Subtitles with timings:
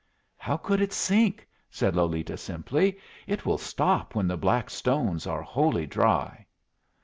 [0.39, 2.97] "How could it sink?" said Lolita, simply.
[3.27, 6.47] "It will stop when the black stones are wholly dry."